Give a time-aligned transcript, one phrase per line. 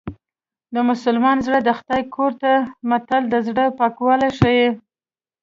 [0.73, 2.55] د مسلمان زړه د خدای کور دی
[2.89, 4.67] متل د زړه پاکوالی ښيي